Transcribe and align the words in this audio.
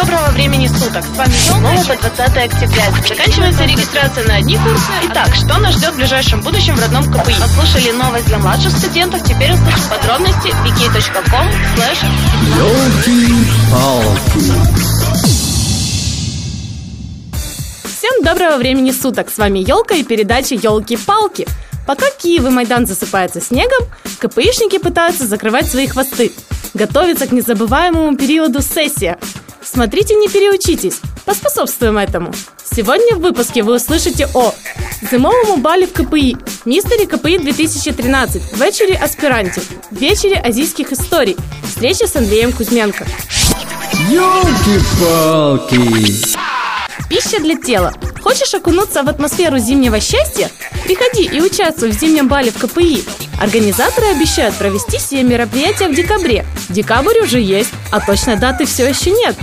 доброго 0.00 0.30
времени 0.30 0.66
суток. 0.66 1.04
С 1.04 1.16
вами 1.16 1.32
снова 1.32 1.76
по 1.84 1.94
20 1.94 2.20
октября. 2.20 2.84
Заканчивается 3.06 3.64
регистрация 3.64 4.26
на 4.26 4.36
одни 4.36 4.56
курсы. 4.56 4.90
Итак, 5.10 5.34
что 5.34 5.58
нас 5.58 5.74
ждет 5.74 5.92
в 5.92 5.96
ближайшем 5.96 6.40
будущем 6.40 6.74
в 6.74 6.80
родном 6.80 7.04
КПИ? 7.04 7.34
Послушали 7.38 7.90
новость 7.90 8.26
для 8.26 8.38
младших 8.38 8.70
студентов. 8.72 9.22
Теперь 9.24 9.52
услышим 9.52 9.90
подробности 9.90 10.48
wiki.com 10.64 11.48
slash 11.76 11.98
Елки-палки. 12.56 14.40
Всем 17.84 18.24
доброго 18.24 18.56
времени 18.56 18.92
суток! 18.92 19.30
С 19.30 19.36
вами 19.36 19.58
Елка 19.58 19.96
и 19.96 20.02
передача 20.02 20.54
Елки-палки. 20.54 21.46
Пока 21.86 22.06
Киев 22.10 22.46
и 22.46 22.48
Майдан 22.48 22.86
засыпаются 22.86 23.42
снегом, 23.42 23.86
КПИшники 24.18 24.78
пытаются 24.78 25.26
закрывать 25.26 25.68
свои 25.68 25.86
хвосты. 25.88 26.32
Готовятся 26.72 27.26
к 27.26 27.32
незабываемому 27.32 28.16
периоду 28.16 28.62
сессия. 28.62 29.18
Смотрите, 29.69 30.15
не 30.15 30.27
переучитесь. 30.27 30.99
Поспособствуем 31.25 31.97
этому. 31.97 32.33
Сегодня 32.75 33.15
в 33.15 33.19
выпуске 33.19 33.63
вы 33.63 33.75
услышите 33.75 34.27
о 34.33 34.53
зимовому 35.11 35.57
бале 35.57 35.87
в 35.87 35.93
КПИ, 35.93 36.37
мистере 36.65 37.05
КПИ 37.05 37.37
2013, 37.39 38.57
вечері 38.57 38.99
аспірантів, 39.01 39.63
вечері 39.91 40.41
азійських 40.45 40.91
історій, 40.91 41.37
встреча 41.67 42.07
с 42.07 42.15
Андреем 42.15 42.53
Кузьменко. 42.53 43.05
Елки-палки. 44.11 45.79
Пища 47.09 47.39
для 47.39 47.55
тела. 47.55 47.93
Хочешь 48.21 48.53
окунуться 48.53 49.03
в 49.03 49.09
атмосферу 49.09 49.59
зимнего 49.59 49.99
счастья? 49.99 50.49
Приходи 50.83 51.23
и 51.23 51.41
участвуй 51.41 51.89
в 51.89 51.99
зимнем 51.99 52.27
бале 52.27 52.51
в 52.51 52.57
КПИ. 52.57 53.03
Организаторы 53.39 54.07
обещают 54.07 54.55
провести 54.55 54.97
все 54.97 55.23
мероприятия 55.23 55.87
в 55.87 55.95
декабре. 55.95 56.45
Декабрь 56.70 57.18
уже 57.22 57.40
есть, 57.40 57.70
а 57.90 58.00
точной 58.00 58.36
даты 58.36 58.64
все 58.64 58.88
еще 58.88 59.10
нет. 59.10 59.36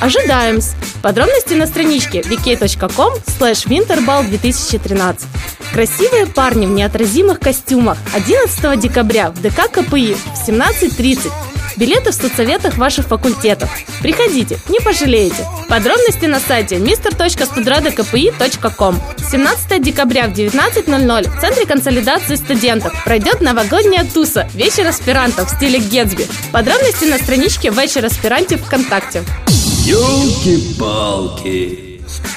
Ожидаем! 0.00 0.60
Подробности 1.00 1.54
на 1.54 1.66
страничке 1.66 2.20
vk.com 2.20 3.14
slash 3.38 3.66
winterball 3.66 4.28
2013. 4.28 5.28
Красивые 5.72 6.26
парни 6.26 6.66
в 6.66 6.70
неотразимых 6.70 7.40
костюмах 7.40 7.98
11 8.14 8.78
декабря 8.78 9.30
в 9.30 9.40
ДК 9.40 9.70
КПИ 9.70 10.14
в 10.14 10.48
17.30. 10.48 11.51
Билеты 11.76 12.10
в 12.10 12.14
студсоветах 12.14 12.76
ваших 12.76 13.06
факультетов. 13.06 13.70
Приходите, 14.00 14.58
не 14.68 14.80
пожалеете. 14.80 15.46
Подробности 15.68 16.26
на 16.26 16.40
сайте 16.40 16.76
mr.studradokpi.com 16.76 19.00
17 19.30 19.82
декабря 19.82 20.28
в 20.28 20.32
19.00 20.32 21.30
в 21.30 21.40
Центре 21.40 21.64
консолидации 21.66 22.34
студентов 22.36 22.92
пройдет 23.04 23.40
новогодняя 23.40 24.04
туса 24.04 24.48
«Вечер 24.54 24.86
аспирантов» 24.86 25.50
в 25.50 25.56
стиле 25.56 25.78
Гетсби. 25.78 26.26
Подробности 26.52 27.06
на 27.06 27.18
страничке 27.18 27.70
«Вечер 27.70 28.04
аспирантов» 28.04 28.60
ВКонтакте. 28.62 29.24
Елки-палки. 29.84 31.92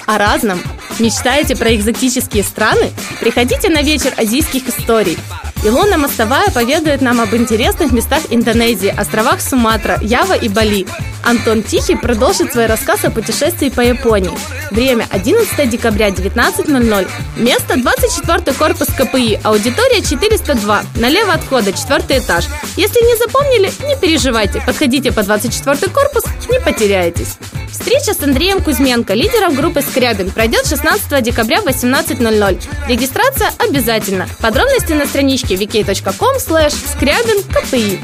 О 0.05 0.17
разном. 0.17 0.61
Мечтаете 0.99 1.55
про 1.55 1.73
экзотические 1.75 2.43
страны? 2.43 2.91
Приходите 3.19 3.69
на 3.69 3.81
вечер 3.81 4.13
азийских 4.17 4.69
историй. 4.69 5.17
Илона 5.65 5.97
Мостовая 5.97 6.51
поведает 6.51 7.01
нам 7.01 7.19
об 7.19 7.33
интересных 7.33 7.91
местах 7.91 8.21
Индонезии, 8.29 8.93
островах 8.95 9.41
Суматра, 9.41 9.97
Ява 9.99 10.33
и 10.33 10.47
Бали. 10.47 10.85
Антон 11.23 11.63
Тихий 11.63 11.95
продолжит 11.95 12.51
свой 12.51 12.67
рассказ 12.67 13.03
о 13.03 13.09
путешествии 13.09 13.69
по 13.69 13.81
Японии. 13.81 14.29
Время 14.69 15.07
11 15.09 15.67
декабря 15.67 16.09
19.00. 16.09 17.09
Место 17.37 17.77
24 17.77 18.55
корпус 18.55 18.89
КПИ, 18.89 19.39
аудитория 19.41 20.03
402. 20.03 20.83
Налево 20.97 21.33
от 21.33 21.41
входа, 21.41 21.73
4 21.73 22.19
этаж. 22.19 22.45
Если 22.77 23.03
не 23.03 23.17
запомнили, 23.17 23.71
не 23.87 23.95
переживайте. 23.99 24.61
Подходите 24.63 25.11
по 25.11 25.23
24 25.23 25.91
корпус, 25.91 26.25
не 26.47 26.59
потеряетесь. 26.59 27.37
Встреча 27.77 28.13
с 28.13 28.23
Андреем 28.23 28.61
Кузьменко, 28.61 29.13
лидером 29.13 29.53
группы 29.53 29.81
«Скрябин», 29.81 30.31
пройдет 30.31 30.65
16 30.65 31.21
декабря 31.21 31.59
в 31.61 31.65
18.00. 31.65 32.63
Регистрация 32.87 33.51
обязательна. 33.59 34.29
Подробности 34.39 34.93
на 34.93 35.05
страничке 35.05 35.55
vk.com 35.55 36.37
slash 36.37 36.73
скрябин 36.93 37.43
КПИ. 37.43 37.99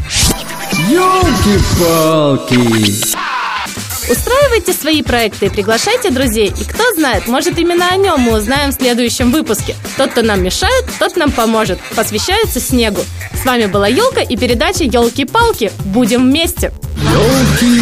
Елки-палки. 0.90 2.58
Устраивайте 4.12 4.74
свои 4.74 5.02
проекты 5.04 5.50
приглашайте 5.50 6.12
друзей. 6.12 6.48
И 6.48 6.66
кто 6.66 6.84
знает, 6.96 7.28
может 7.28 7.58
именно 7.58 7.88
о 7.88 7.96
нем 7.96 8.20
мы 8.20 8.40
узнаем 8.40 8.72
в 8.72 8.74
следующем 8.74 9.32
выпуске. 9.32 9.78
Тот, 9.96 10.12
кто 10.12 10.22
нам 10.22 10.44
мешает, 10.44 10.84
тот 11.00 11.16
нам 11.16 11.32
поможет. 11.32 11.80
Посвящается 11.96 12.60
снегу. 12.60 13.00
С 13.42 13.46
вами 13.46 13.68
была 13.68 13.88
Елка 13.88 14.20
и 14.20 14.36
передача 14.36 14.84
Елки-палки. 14.84 15.72
Будем 15.86 16.30
вместе! 16.30 16.74
Елки-палки. 16.98 17.82